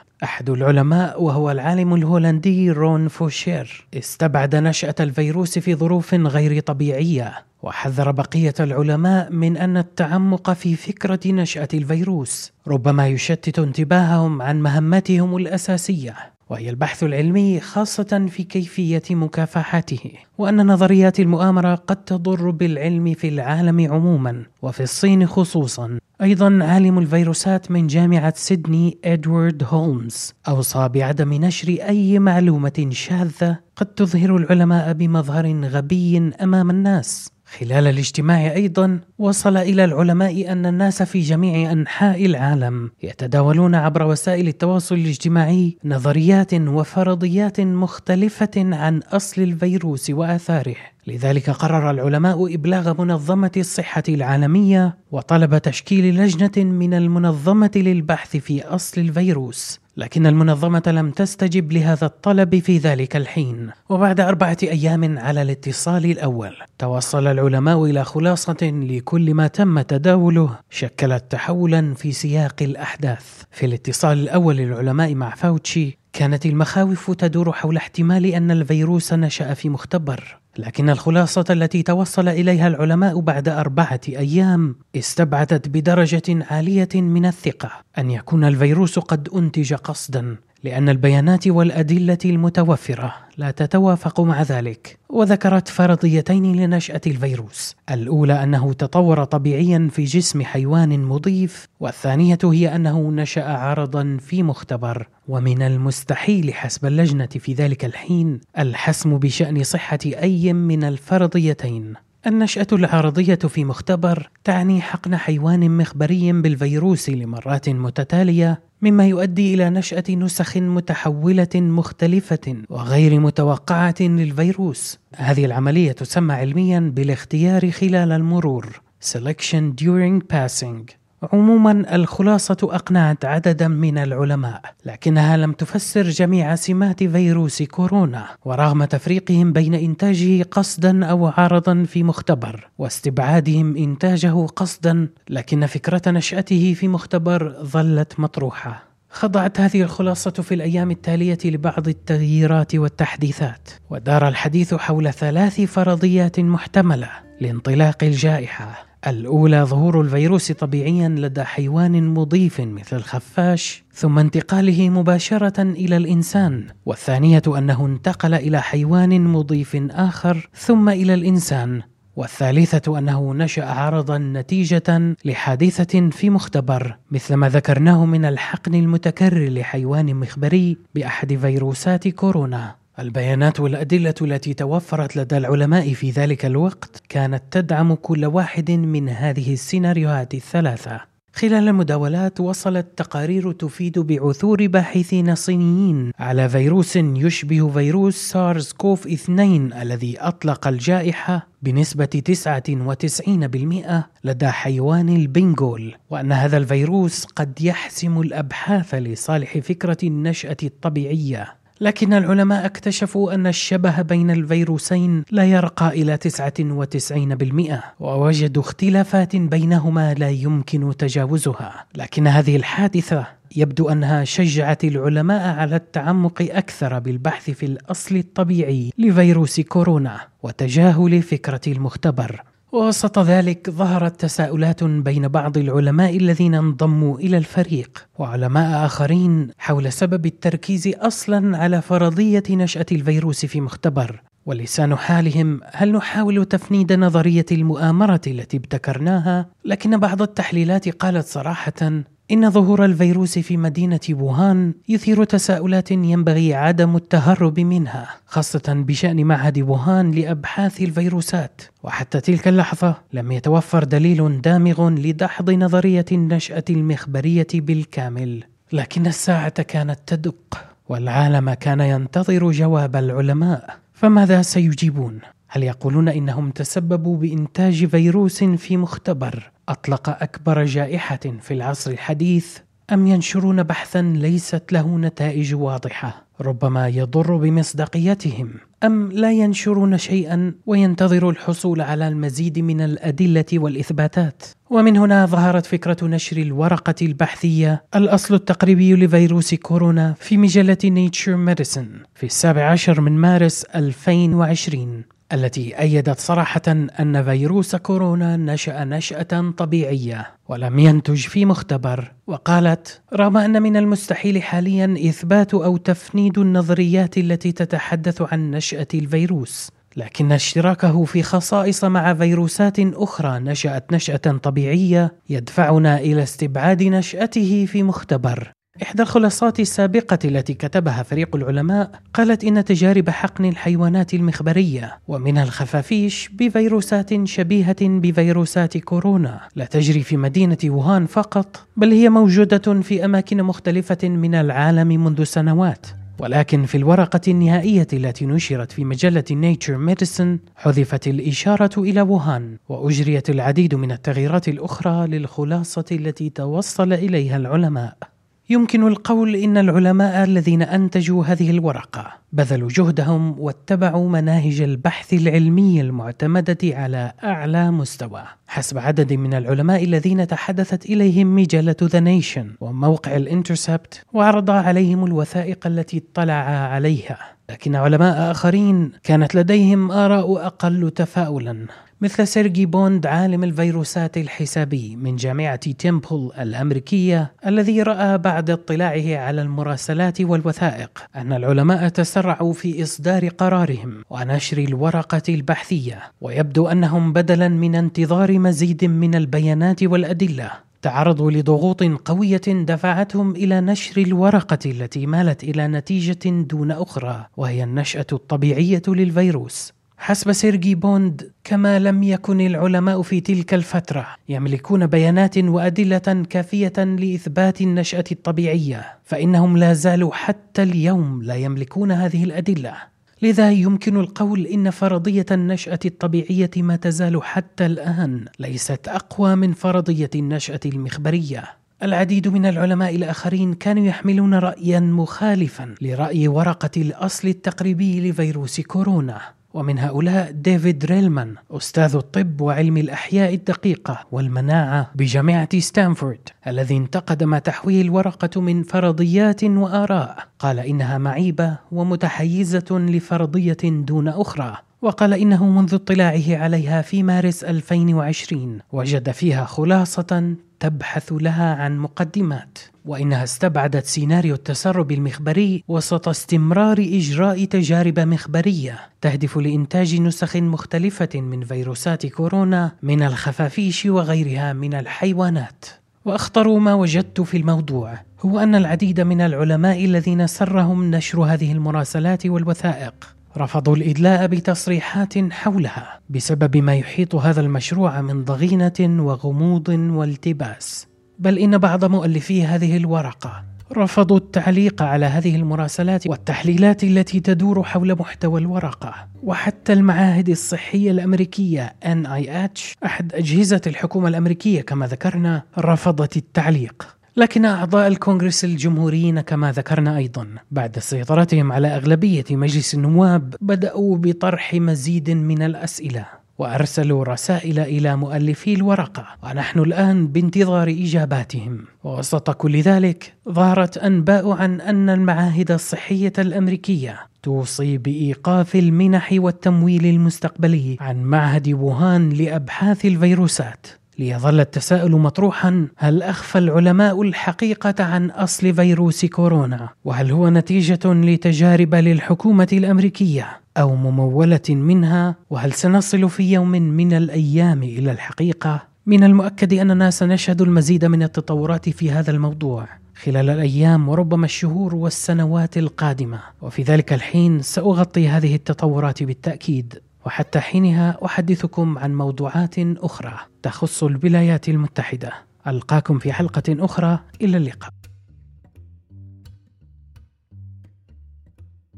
40% 0.00 0.13
أحد 0.22 0.50
العلماء 0.50 1.22
وهو 1.22 1.50
العالم 1.50 1.94
الهولندي 1.94 2.70
رون 2.70 3.08
فوشير 3.08 3.86
استبعد 3.94 4.56
نشأة 4.56 4.94
الفيروس 5.00 5.58
في 5.58 5.74
ظروف 5.74 6.14
غير 6.14 6.60
طبيعية 6.60 7.44
وحذر 7.62 8.10
بقية 8.10 8.54
العلماء 8.60 9.32
من 9.32 9.56
أن 9.56 9.76
التعمق 9.76 10.52
في 10.52 10.76
فكرة 10.76 11.20
نشأة 11.26 11.68
الفيروس 11.74 12.52
ربما 12.66 13.08
يشتت 13.08 13.58
انتباههم 13.58 14.42
عن 14.42 14.62
مهمتهم 14.62 15.36
الأساسية. 15.36 16.33
وهي 16.50 16.70
البحث 16.70 17.04
العلمي 17.04 17.60
خاصة 17.60 18.26
في 18.30 18.42
كيفية 18.42 19.02
مكافحته، 19.10 20.10
وأن 20.38 20.66
نظريات 20.66 21.20
المؤامرة 21.20 21.74
قد 21.74 21.96
تضر 21.96 22.50
بالعلم 22.50 23.14
في 23.14 23.28
العالم 23.28 23.92
عموما 23.92 24.42
وفي 24.62 24.82
الصين 24.82 25.26
خصوصا. 25.26 25.98
أيضا 26.22 26.58
عالم 26.64 26.98
الفيروسات 26.98 27.70
من 27.70 27.86
جامعة 27.86 28.34
سيدني 28.36 28.98
إدوارد 29.04 29.64
هولمز 29.66 30.34
أوصى 30.48 30.88
بعدم 30.88 31.32
نشر 31.32 31.68
أي 31.68 32.18
معلومة 32.18 32.88
شاذة 32.90 33.58
قد 33.76 33.86
تظهر 33.86 34.36
العلماء 34.36 34.92
بمظهر 34.92 35.60
غبي 35.64 36.32
أمام 36.42 36.70
الناس 36.70 37.33
خلال 37.58 37.86
الاجتماع 37.86 38.52
أيضا 38.52 39.00
وصل 39.18 39.56
إلى 39.56 39.84
العلماء 39.84 40.52
أن 40.52 40.66
الناس 40.66 41.02
في 41.02 41.20
جميع 41.20 41.72
أنحاء 41.72 42.26
العالم 42.26 42.90
يتداولون 43.02 43.74
عبر 43.74 44.02
وسائل 44.06 44.48
التواصل 44.48 44.94
الاجتماعي 44.94 45.76
نظريات 45.84 46.54
وفرضيات 46.54 47.60
مختلفة 47.60 48.50
عن 48.56 48.98
أصل 48.98 49.42
الفيروس 49.42 50.10
وآثاره. 50.10 50.76
لذلك 51.06 51.50
قرر 51.50 51.90
العلماء 51.90 52.54
إبلاغ 52.54 53.04
منظمة 53.04 53.52
الصحة 53.56 54.02
العالمية 54.08 54.98
وطلب 55.12 55.58
تشكيل 55.58 56.16
لجنة 56.16 56.64
من 56.64 56.94
المنظمة 56.94 57.70
للبحث 57.76 58.36
في 58.36 58.64
أصل 58.64 59.00
الفيروس. 59.00 59.83
لكن 59.96 60.26
المنظمة 60.26 60.82
لم 60.86 61.10
تستجب 61.10 61.72
لهذا 61.72 62.06
الطلب 62.06 62.58
في 62.58 62.78
ذلك 62.78 63.16
الحين، 63.16 63.70
وبعد 63.88 64.20
أربعة 64.20 64.56
أيام 64.62 65.18
على 65.18 65.42
الاتصال 65.42 66.04
الأول، 66.04 66.56
توصل 66.78 67.26
العلماء 67.26 67.84
إلى 67.84 68.04
خلاصة 68.04 68.56
لكل 68.62 69.34
ما 69.34 69.46
تم 69.46 69.80
تداوله 69.80 70.58
شكلت 70.70 71.24
تحولا 71.30 71.94
في 71.94 72.12
سياق 72.12 72.56
الأحداث. 72.62 73.42
في 73.50 73.66
الاتصال 73.66 74.18
الأول 74.18 74.56
للعلماء 74.56 75.14
مع 75.14 75.34
فاوتشي، 75.34 75.98
كانت 76.12 76.46
المخاوف 76.46 77.10
تدور 77.10 77.52
حول 77.52 77.76
احتمال 77.76 78.26
أن 78.26 78.50
الفيروس 78.50 79.12
نشأ 79.12 79.54
في 79.54 79.68
مختبر، 79.68 80.38
لكن 80.58 80.90
الخلاصة 80.90 81.44
التي 81.50 81.82
توصل 81.82 82.28
إليها 82.28 82.68
العلماء 82.68 83.20
بعد 83.20 83.48
أربعة 83.48 84.00
أيام 84.08 84.76
استبعدت 84.96 85.68
بدرجة 85.68 86.46
عالية 86.50 86.88
من 86.94 87.26
الثقة 87.26 87.70
أن 87.98 88.10
يكون 88.10 88.44
الفيروس 88.44 88.98
قد 88.98 89.28
أنتج 89.28 89.74
قصدا. 89.74 90.36
لأن 90.64 90.88
البيانات 90.88 91.48
والأدلة 91.48 92.18
المتوفرة 92.24 93.14
لا 93.38 93.50
تتوافق 93.50 94.20
مع 94.20 94.42
ذلك 94.42 94.98
وذكرت 95.08 95.68
فرضيتين 95.68 96.56
لنشأة 96.56 97.00
الفيروس. 97.06 97.76
الأولى 97.90 98.42
أنه 98.42 98.72
تطور 98.72 99.24
طبيعيا 99.24 99.88
في 99.92 100.04
جسم 100.04 100.42
حيوان 100.42 101.04
مضيف 101.04 101.68
والثانية 101.80 102.38
هي 102.44 102.76
أنه 102.76 103.10
نشأ 103.10 103.44
عرضا 103.44 104.18
في 104.20 104.42
مختبر. 104.42 105.08
ومن 105.28 105.62
المستحيل 105.62 106.54
حسب 106.54 106.86
اللجنة 106.86 107.26
في 107.26 107.52
ذلك 107.52 107.84
الحين 107.84 108.40
الحسم 108.58 109.18
بشأن 109.18 109.62
صحة 109.62 109.98
أي 110.04 110.52
من 110.52 110.84
الفرضيتين. 110.84 111.94
النشأة 112.26 112.66
العرضية 112.72 113.34
في 113.34 113.64
مختبر 113.64 114.30
تعني 114.44 114.80
حقن 114.80 115.16
حيوان 115.16 115.76
مخبري 115.76 116.32
بالفيروس 116.32 117.10
لمرات 117.10 117.68
متتالية 117.68 118.60
مما 118.84 119.06
يؤدي 119.06 119.54
إلى 119.54 119.70
نشأة 119.70 120.04
نسخ 120.10 120.56
متحولة 120.56 121.48
مختلفة 121.54 122.56
وغير 122.70 123.20
متوقعة 123.20 123.94
للفيروس. 124.00 124.98
هذه 125.16 125.44
العملية 125.44 125.92
تسمى 125.92 126.34
علميا 126.34 126.80
بالاختيار 126.80 127.70
خلال 127.70 128.12
المرور 128.12 128.80
selection 129.12 129.74
during 129.82 130.22
passing 130.32 131.03
عموما 131.32 131.94
الخلاصة 131.94 132.56
أقنعت 132.62 133.24
عددا 133.24 133.68
من 133.68 133.98
العلماء 133.98 134.60
لكنها 134.84 135.36
لم 135.36 135.52
تفسر 135.52 136.02
جميع 136.02 136.54
سمات 136.54 137.04
فيروس 137.04 137.62
كورونا 137.62 138.26
ورغم 138.44 138.84
تفريقهم 138.84 139.52
بين 139.52 139.74
إنتاجه 139.74 140.42
قصدا 140.42 141.06
أو 141.06 141.26
عرضا 141.26 141.84
في 141.88 142.02
مختبر 142.02 142.68
واستبعادهم 142.78 143.76
إنتاجه 143.76 144.46
قصدا 144.46 145.08
لكن 145.28 145.66
فكرة 145.66 146.02
نشأته 146.10 146.74
في 146.74 146.88
مختبر 146.88 147.56
ظلت 147.62 148.20
مطروحة. 148.20 148.82
خضعت 149.10 149.60
هذه 149.60 149.82
الخلاصة 149.82 150.30
في 150.30 150.54
الأيام 150.54 150.90
التالية 150.90 151.38
لبعض 151.44 151.88
التغييرات 151.88 152.74
والتحديثات 152.74 153.68
ودار 153.90 154.28
الحديث 154.28 154.74
حول 154.74 155.12
ثلاث 155.12 155.60
فرضيات 155.60 156.40
محتملة 156.40 157.10
لانطلاق 157.40 158.04
الجائحة. 158.04 158.93
الأولى 159.06 159.62
ظهور 159.62 160.00
الفيروس 160.00 160.52
طبيعيا 160.52 161.08
لدى 161.08 161.44
حيوان 161.44 162.08
مضيف 162.14 162.60
مثل 162.60 162.96
الخفاش 162.96 163.84
ثم 163.92 164.18
انتقاله 164.18 164.90
مباشرة 164.90 165.62
إلى 165.62 165.96
الإنسان 165.96 166.66
والثانية 166.86 167.42
أنه 167.58 167.86
انتقل 167.86 168.34
إلى 168.34 168.62
حيوان 168.62 169.24
مضيف 169.24 169.76
آخر 169.90 170.48
ثم 170.54 170.88
إلى 170.88 171.14
الإنسان 171.14 171.82
والثالثة 172.16 172.98
أنه 172.98 173.34
نشأ 173.34 173.64
عرضا 173.64 174.18
نتيجة 174.18 175.16
لحادثة 175.24 176.10
في 176.10 176.30
مختبر 176.30 176.96
مثل 177.10 177.34
ما 177.34 177.48
ذكرناه 177.48 178.04
من 178.04 178.24
الحقن 178.24 178.74
المتكرر 178.74 179.48
لحيوان 179.48 180.14
مخبري 180.14 180.76
بأحد 180.94 181.34
فيروسات 181.34 182.08
كورونا. 182.08 182.83
البيانات 182.98 183.60
والأدلة 183.60 184.14
التي 184.22 184.54
توفرت 184.54 185.16
لدى 185.16 185.36
العلماء 185.36 185.92
في 185.92 186.10
ذلك 186.10 186.44
الوقت 186.44 187.02
كانت 187.08 187.42
تدعم 187.50 187.94
كل 187.94 188.24
واحد 188.24 188.70
من 188.70 189.08
هذه 189.08 189.52
السيناريوهات 189.52 190.34
الثلاثة. 190.34 191.00
خلال 191.32 191.68
المداولات 191.68 192.40
وصلت 192.40 192.86
تقارير 192.96 193.52
تفيد 193.52 193.98
بعثور 193.98 194.66
باحثين 194.66 195.34
صينيين 195.34 196.12
على 196.18 196.48
فيروس 196.48 196.96
يشبه 196.96 197.68
فيروس 197.68 198.16
سارس 198.16 198.72
كوف 198.72 199.06
2 199.06 199.72
الذي 199.72 200.20
أطلق 200.20 200.68
الجائحة 200.68 201.46
بنسبة 201.62 202.22
99% 202.30 204.04
لدى 204.24 204.48
حيوان 204.48 205.08
البنغول 205.08 205.94
وأن 206.10 206.32
هذا 206.32 206.56
الفيروس 206.56 207.24
قد 207.24 207.60
يحسم 207.60 208.20
الأبحاث 208.20 208.94
لصالح 208.94 209.58
فكرة 209.58 209.98
النشأة 210.02 210.56
الطبيعية. 210.62 211.63
لكن 211.80 212.12
العلماء 212.12 212.66
اكتشفوا 212.66 213.34
أن 213.34 213.46
الشبه 213.46 214.02
بين 214.02 214.30
الفيروسين 214.30 215.24
لا 215.30 215.44
يرقى 215.44 215.88
إلى 215.88 216.16
99% 216.16 218.00
ووجدوا 218.00 218.62
اختلافات 218.62 219.36
بينهما 219.36 220.14
لا 220.14 220.28
يمكن 220.28 220.96
تجاوزها. 220.96 221.86
لكن 221.96 222.26
هذه 222.26 222.56
الحادثة 222.56 223.26
يبدو 223.56 223.88
أنها 223.88 224.24
شجعت 224.24 224.84
العلماء 224.84 225.56
على 225.56 225.76
التعمق 225.76 226.42
أكثر 226.50 226.98
بالبحث 226.98 227.50
في 227.50 227.66
الأصل 227.66 228.16
الطبيعي 228.16 228.92
لفيروس 228.98 229.60
كورونا 229.60 230.20
وتجاهل 230.42 231.22
فكرة 231.22 231.60
المختبر. 231.66 232.42
ووسط 232.74 233.18
ذلك 233.18 233.70
ظهرت 233.70 234.20
تساؤلات 234.20 234.84
بين 234.84 235.28
بعض 235.28 235.58
العلماء 235.58 236.16
الذين 236.16 236.54
انضموا 236.54 237.18
إلى 237.18 237.38
الفريق 237.38 238.06
وعلماء 238.18 238.86
آخرين 238.86 239.50
حول 239.58 239.92
سبب 239.92 240.26
التركيز 240.26 240.88
أصلا 240.96 241.58
على 241.58 241.82
فرضية 241.82 242.42
نشأة 242.50 242.86
الفيروس 242.92 243.46
في 243.46 243.60
مختبر. 243.60 244.22
ولسان 244.46 244.96
حالهم 244.96 245.60
هل 245.72 245.92
نحاول 245.92 246.44
تفنيد 246.44 246.92
نظرية 246.92 247.46
المؤامرة 247.52 248.20
التي 248.26 248.56
ابتكرناها؟ 248.56 249.46
لكن 249.64 249.96
بعض 249.96 250.22
التحليلات 250.22 250.88
قالت 250.88 251.26
صراحة 251.26 252.02
إن 252.30 252.50
ظهور 252.50 252.84
الفيروس 252.84 253.38
في 253.38 253.56
مدينة 253.56 254.00
ووهان 254.10 254.74
يثير 254.88 255.24
تساؤلات 255.24 255.90
ينبغي 255.90 256.54
عدم 256.54 256.96
التهرب 256.96 257.60
منها، 257.60 258.08
خاصة 258.26 258.62
بشأن 258.68 259.24
معهد 259.24 259.58
ووهان 259.58 260.10
لأبحاث 260.10 260.80
الفيروسات، 260.80 261.62
وحتى 261.82 262.20
تلك 262.20 262.48
اللحظة 262.48 262.96
لم 263.12 263.32
يتوفر 263.32 263.84
دليل 263.84 264.40
دامغ 264.40 264.90
لدحض 264.90 265.50
نظرية 265.50 266.04
النشأة 266.12 266.64
المخبرية 266.70 267.46
بالكامل، 267.54 268.44
لكن 268.72 269.06
الساعة 269.06 269.62
كانت 269.62 269.98
تدق، 270.06 270.64
والعالم 270.88 271.52
كان 271.54 271.80
ينتظر 271.80 272.50
جواب 272.50 272.96
العلماء، 272.96 273.76
فماذا 273.94 274.42
سيجيبون؟ 274.42 275.18
هل 275.48 275.62
يقولون 275.62 276.08
إنهم 276.08 276.50
تسببوا 276.50 277.16
بإنتاج 277.16 277.86
فيروس 277.86 278.44
في 278.44 278.76
مختبر؟ 278.76 279.50
أطلق 279.68 280.22
أكبر 280.22 280.64
جائحة 280.64 281.20
في 281.40 281.54
العصر 281.54 281.90
الحديث 281.90 282.58
أم 282.92 283.06
ينشرون 283.06 283.62
بحثا 283.62 284.02
ليست 284.02 284.72
له 284.72 284.98
نتائج 284.98 285.54
واضحة 285.54 286.24
ربما 286.40 286.88
يضر 286.88 287.36
بمصداقيتهم 287.36 288.50
أم 288.84 289.12
لا 289.12 289.32
ينشرون 289.32 289.98
شيئا 289.98 290.54
وينتظروا 290.66 291.30
الحصول 291.30 291.80
على 291.80 292.08
المزيد 292.08 292.58
من 292.58 292.80
الأدلة 292.80 293.44
والإثباتات. 293.52 294.42
ومن 294.70 294.96
هنا 294.96 295.26
ظهرت 295.26 295.66
فكرة 295.66 295.96
نشر 296.02 296.36
الورقة 296.36 296.94
البحثية 297.02 297.84
الأصل 297.94 298.34
التقريبي 298.34 298.94
لفيروس 298.94 299.54
كورونا 299.54 300.14
في 300.18 300.36
مجلة 300.36 300.78
نيتشر 300.84 301.36
ميديسن 301.36 301.88
في 302.14 302.26
السابع 302.26 302.70
عشر 302.70 303.00
من 303.00 303.12
مارس 303.12 303.64
2020 303.64 305.04
التي 305.32 305.78
أيدت 305.78 306.18
صراحة 306.18 306.62
أن 307.00 307.24
فيروس 307.24 307.76
كورونا 307.76 308.36
نشأ 308.36 308.84
نشأة 308.84 309.52
طبيعية 309.56 310.30
ولم 310.48 310.78
ينتج 310.78 311.26
في 311.26 311.44
مختبر 311.44 312.12
وقالت 312.26 313.02
رغم 313.14 313.36
أن 313.36 313.62
من 313.62 313.76
المستحيل 313.76 314.42
حاليا 314.42 314.94
إثبات 315.08 315.54
أو 315.54 315.76
تفنيد 315.76 316.38
النظريات 316.38 317.18
التي 317.18 317.52
تتحدث 317.52 318.22
عن 318.22 318.50
نشأة 318.50 318.88
الفيروس 318.94 319.70
لكن 319.96 320.32
اشتراكه 320.32 321.04
في 321.04 321.22
خصائص 321.22 321.84
مع 321.84 322.14
فيروسات 322.14 322.76
أخرى 322.78 323.38
نشأت 323.38 323.92
نشأة 323.92 324.16
طبيعية 324.16 325.14
يدفعنا 325.28 325.98
إلى 325.98 326.22
استبعاد 326.22 326.82
نشأته 326.82 327.66
في 327.66 327.82
مختبر. 327.82 328.52
إحدى 328.82 329.02
الخلاصات 329.02 329.60
السابقة 329.60 330.18
التي 330.24 330.54
كتبها 330.54 331.02
فريق 331.02 331.36
العلماء 331.36 331.90
قالت 332.14 332.44
إن 332.44 332.64
تجارب 332.64 333.10
حقن 333.10 333.44
الحيوانات 333.44 334.14
المخبرية 334.14 334.98
ومنها 335.08 335.42
الخفافيش 335.42 336.28
بفيروسات 336.28 337.26
شبيهة 337.26 337.76
بفيروسات 337.80 338.78
كورونا. 338.78 339.40
لا 339.56 339.64
تجري 339.64 340.02
في 340.02 340.16
مدينة 340.16 340.58
ووهان 340.64 341.06
فقط 341.06 341.66
بل 341.76 341.92
هي 341.92 342.08
موجودة 342.08 342.80
في 342.82 343.04
أماكن 343.04 343.42
مختلفة 343.42 344.08
من 344.08 344.34
العالم 344.34 345.04
منذ 345.04 345.24
سنوات. 345.24 345.86
ولكن 346.18 346.64
في 346.66 346.76
الورقة 346.76 347.20
النهائية 347.28 347.88
التي 347.92 348.26
نشرت 348.26 348.72
في 348.72 348.84
مجلة 348.84 349.24
نيتشر 349.30 349.76
ميديسن 349.76 350.38
حذفت 350.56 351.08
الإشارة 351.08 351.80
إلى 351.80 352.00
ووهان 352.00 352.56
وأجريت 352.68 353.30
العديد 353.30 353.74
من 353.74 353.92
التغييرات 353.92 354.48
الأخرى 354.48 355.06
للخلاصة 355.06 355.84
التي 355.92 356.30
توصل 356.30 356.92
إليها 356.92 357.36
العلماء. 357.36 358.13
يمكن 358.50 358.86
القول 358.86 359.36
إن 359.36 359.58
العلماء 359.58 360.24
الذين 360.24 360.62
أنتجوا 360.62 361.24
هذه 361.24 361.50
الورقة 361.50 362.12
بذلوا 362.32 362.68
جهدهم 362.72 363.40
واتبعوا 363.40 364.08
مناهج 364.08 364.60
البحث 364.60 365.12
العلمي 365.12 365.80
المعتمدة 365.80 366.58
على 366.64 367.12
أعلى 367.24 367.70
مستوى. 367.70 368.22
حسب 368.46 368.78
عدد 368.78 369.12
من 369.12 369.34
العلماء 369.34 369.84
الذين 369.84 370.26
تحدثت 370.26 370.86
إليهم 370.86 371.36
مجلة 371.36 371.76
ذا 371.82 372.00
نيشن 372.00 372.54
وموقع 372.60 373.16
الانترسبت 373.16 374.04
وعرض 374.12 374.50
عليهم 374.50 375.04
الوثائق 375.04 375.66
التي 375.66 375.98
اطلع 375.98 376.34
عليها. 376.74 377.33
لكن 377.50 377.74
علماء 377.76 378.30
آخرين 378.30 378.92
كانت 379.02 379.34
لديهم 379.34 379.90
آراء 379.90 380.46
أقل 380.46 380.90
تفاؤلا 380.90 381.66
مثل 382.00 382.26
سيرجي 382.26 382.66
بوند 382.66 383.06
عالم 383.06 383.44
الفيروسات 383.44 384.16
الحسابي 384.16 384.96
من 384.96 385.16
جامعة 385.16 385.56
تيمبل 385.56 386.30
الأمريكية 386.38 387.32
الذي 387.46 387.82
رأى 387.82 388.18
بعد 388.18 388.50
اطلاعه 388.50 389.16
على 389.16 389.42
المراسلات 389.42 390.20
والوثائق 390.20 391.04
أن 391.16 391.32
العلماء 391.32 391.88
تسرعوا 391.88 392.52
في 392.52 392.82
إصدار 392.82 393.28
قرارهم 393.28 394.04
ونشر 394.10 394.58
الورقة 394.58 395.22
البحثية 395.28 396.02
ويبدو 396.20 396.66
أنهم 396.66 397.12
بدلا 397.12 397.48
من 397.48 397.74
انتظار 397.74 398.38
مزيد 398.38 398.84
من 398.84 399.14
البيانات 399.14 399.82
والأدلة. 399.82 400.50
تعرضوا 400.84 401.30
لضغوط 401.30 401.82
قوية 401.82 402.40
دفعتهم 402.46 403.30
إلى 403.30 403.60
نشر 403.60 404.02
الورقة 404.02 404.58
التي 404.66 405.06
مالت 405.06 405.44
إلى 405.44 405.68
نتيجة 405.68 406.30
دون 406.30 406.70
أخرى 406.70 407.26
وهي 407.36 407.64
النشأة 407.64 408.06
الطبيعية 408.12 408.82
للفيروس. 408.88 409.72
حسب 409.98 410.32
سيرجي 410.32 410.74
بوند 410.74 411.30
كما 411.44 411.78
لم 411.78 412.02
يكن 412.02 412.40
العلماء 412.40 413.02
في 413.02 413.20
تلك 413.20 413.54
الفترة 413.54 414.06
يملكون 414.28 414.86
بيانات 414.86 415.38
وأدلة 415.38 416.24
كافية 416.30 416.72
لإثبات 416.78 417.60
النشأة 417.60 418.04
الطبيعية 418.12 418.84
فإنهم 419.04 419.56
لا 419.56 419.72
زالوا 419.72 420.14
حتى 420.14 420.62
اليوم 420.62 421.22
لا 421.22 421.34
يملكون 421.34 421.92
هذه 421.92 422.24
الأدلة. 422.24 422.93
لذا 423.24 423.50
يمكن 423.50 423.96
القول 423.96 424.46
إن 424.46 424.70
فرضية 424.70 425.26
النشأة 425.30 425.78
الطبيعية 425.84 426.50
ما 426.56 426.76
تزال 426.76 427.22
حتى 427.22 427.66
الآن 427.66 428.24
ليست 428.38 428.88
أقوى 428.88 429.34
من 429.34 429.52
فرضية 429.52 430.10
النشأة 430.14 430.60
المخبرية. 430.66 431.44
العديد 431.82 432.28
من 432.28 432.46
العلماء 432.46 432.96
الآخرين 432.96 433.54
كانوا 433.54 433.86
يحملون 433.86 434.34
رأيا 434.34 434.80
مخالفا 434.80 435.74
لرأي 435.82 436.28
ورقة 436.28 436.70
الأصل 436.76 437.28
التقريبي 437.28 438.10
لفيروس 438.10 438.60
كورونا. 438.60 439.20
ومن 439.54 439.78
هؤلاء 439.78 440.30
ديفيد 440.30 440.84
ريلمان 440.84 441.34
أستاذ 441.50 441.96
الطب 441.96 442.40
وعلم 442.40 442.76
الأحياء 442.76 443.34
الدقيقة 443.34 444.06
والمناعة 444.12 444.90
بجامعة 444.94 445.58
ستانفورد 445.58 446.28
الذي 446.46 446.76
انتقد 446.76 447.24
ما 447.24 447.38
تحويه 447.38 447.82
الورقة 447.82 448.40
من 448.40 448.62
فرضيات 448.62 449.44
وآراء. 449.44 450.18
قال 450.38 450.58
إنها 450.58 450.98
معيبة 450.98 451.58
ومتحيزة 451.72 452.64
لفرضية 452.70 453.56
دون 453.64 454.08
أخرى 454.08 454.56
وقال 454.82 455.14
إنه 455.14 455.46
منذ 455.46 455.74
اطلاعه 455.74 456.36
عليها 456.36 456.82
في 456.82 457.02
مارس 457.02 457.44
2020 457.44 458.58
وجد 458.72 459.10
فيها 459.10 459.44
خلاصة 459.44 460.34
تبحث 460.60 461.12
لها 461.12 461.54
عن 461.54 461.78
مقدمات. 461.78 462.58
وإنها 462.84 463.24
استبعدت 463.24 463.86
سيناريو 463.86 464.34
التسرب 464.34 464.92
المخبري 464.92 465.64
وسط 465.68 466.08
استمرار 466.08 466.78
إجراء 466.78 467.44
تجارب 467.44 467.98
مخبرية 468.00 468.80
تهدف 469.00 469.38
لإنتاج 469.38 470.00
نسخ 470.00 470.36
مختلفة 470.36 471.20
من 471.20 471.44
فيروسات 471.44 472.06
كورونا 472.06 472.72
من 472.82 473.02
الخفافيش 473.02 473.86
وغيرها 473.86 474.52
من 474.52 474.74
الحيوانات. 474.74 475.64
وأخطر 476.04 476.58
ما 476.58 476.74
وجدت 476.74 477.20
في 477.20 477.36
الموضوع 477.36 477.98
هو 478.20 478.38
أن 478.38 478.54
العديد 478.54 479.00
من 479.00 479.20
العلماء 479.20 479.84
الذين 479.84 480.26
سرهم 480.26 480.90
نشر 480.90 481.22
هذه 481.22 481.52
المراسلات 481.52 482.26
والوثائق 482.26 483.14
رفضوا 483.36 483.76
الإدلاء 483.76 484.26
بتصريحات 484.26 485.32
حولها 485.32 486.00
بسبب 486.10 486.56
ما 486.56 486.76
يحيط 486.76 487.14
هذا 487.14 487.40
المشروع 487.40 488.00
من 488.00 488.24
ضغينة 488.24 489.04
وغموض 489.04 489.68
والتباس. 489.68 490.93
بل 491.18 491.38
إن 491.38 491.58
بعض 491.58 491.84
مؤلفي 491.84 492.44
هذه 492.44 492.76
الورقة 492.76 493.44
رفضوا 493.72 494.16
التعليق 494.16 494.82
على 494.82 495.06
هذه 495.06 495.36
المراسلات 495.36 496.06
والتحليلات 496.06 496.84
التي 496.84 497.20
تدور 497.20 497.62
حول 497.62 497.98
محتوى 497.98 498.40
الورقة 498.40 498.94
وحتى 499.22 499.72
المعاهد 499.72 500.28
الصحية 500.28 500.90
الأمريكية 500.90 501.74
NIH 501.84 502.60
أحد 502.84 503.14
أجهزة 503.14 503.60
الحكومة 503.66 504.08
الأمريكية 504.08 504.60
كما 504.60 504.86
ذكرنا 504.86 505.42
رفضت 505.58 506.16
التعليق. 506.16 506.96
لكن 507.16 507.44
أعضاء 507.44 507.86
الكونغرس 507.86 508.44
الجمهوريين 508.44 509.20
كما 509.20 509.52
ذكرنا 509.52 509.96
أيضا 509.96 510.28
بعد 510.50 510.78
سيطرتهم 510.78 511.52
على 511.52 511.68
أغلبية 511.68 512.24
مجلس 512.30 512.74
النواب 512.74 513.34
بدأوا 513.40 513.96
بطرح 513.96 514.54
مزيد 514.54 515.10
من 515.10 515.42
الأسئلة. 515.42 516.23
وأرسلوا 516.38 517.04
رسائل 517.04 517.58
إلى 517.58 517.96
مؤلفي 517.96 518.54
الورقة 518.54 519.06
ونحن 519.22 519.58
الآن 519.60 520.06
بانتظار 520.06 520.68
إجاباتهم. 520.68 521.58
ووسط 521.84 522.30
كل 522.30 522.60
ذلك 522.60 523.12
ظهرت 523.28 523.78
أنباء 523.78 524.30
عن 524.30 524.60
أن 524.60 524.90
المعاهد 524.90 525.50
الصحية 525.50 526.12
الأمريكية 526.18 526.98
توصي 527.22 527.78
بإيقاف 527.78 528.54
المنح 528.56 529.08
والتمويل 529.12 529.86
المستقبلي 529.86 530.76
عن 530.80 531.02
معهد 531.02 531.48
ووهان 531.48 532.08
لأبحاث 532.10 532.84
الفيروسات. 532.84 533.66
ليظل 533.98 534.40
التساؤل 534.40 534.90
مطروحا 534.90 535.68
هل 535.76 536.02
أخفى 536.02 536.38
العلماء 536.38 537.02
الحقيقة 537.02 537.84
عن 537.84 538.10
أصل 538.10 538.54
فيروس 538.54 539.04
كورونا؟ 539.04 539.68
وهل 539.84 540.10
هو 540.10 540.28
نتيجة 540.28 540.80
لتجارب 540.84 541.74
للحكومة 541.74 542.48
الأمريكية؟ 542.52 543.43
أو 543.56 543.74
ممولة 543.74 544.40
منها 544.48 545.14
وهل 545.30 545.52
سنصل 545.52 546.10
في 546.10 546.32
يوم 546.32 546.50
من 546.50 546.92
الأيام 546.92 547.62
إلى 547.62 547.92
الحقيقة؟ 547.92 548.62
من 548.86 549.04
المؤكد 549.04 549.52
أننا 549.52 549.90
سنشهد 549.90 550.42
المزيد 550.42 550.84
من 550.84 551.02
التطورات 551.02 551.68
في 551.68 551.90
هذا 551.90 552.10
الموضوع 552.10 552.68
خلال 552.94 553.30
الأيام 553.30 553.88
وربما 553.88 554.24
الشهور 554.24 554.74
والسنوات 554.74 555.58
القادمة. 555.58 556.20
وفي 556.42 556.62
ذلك 556.62 556.92
الحين 556.92 557.42
سأغطي 557.42 558.08
هذه 558.08 558.34
التطورات 558.34 559.02
بالتأكيد 559.02 559.82
وحتى 560.06 560.40
حينها 560.40 560.98
أحدثكم 561.04 561.78
عن 561.78 561.94
موضوعات 561.94 562.54
أخرى 562.58 563.18
تخص 563.42 563.84
الولايات 563.84 564.48
المتحدة. 564.48 565.12
ألقاكم 565.46 565.98
في 565.98 566.12
حلقة 566.12 566.42
أخرى 566.48 566.98
إلى 567.22 567.36
اللقاء. 567.36 567.70